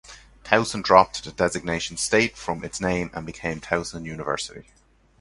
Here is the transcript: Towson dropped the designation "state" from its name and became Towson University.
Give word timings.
Towson 0.43 0.81
dropped 0.81 1.23
the 1.25 1.31
designation 1.31 1.95
"state" 1.95 2.35
from 2.35 2.63
its 2.63 2.81
name 2.81 3.11
and 3.13 3.23
became 3.23 3.61
Towson 3.61 4.03
University. 4.03 4.65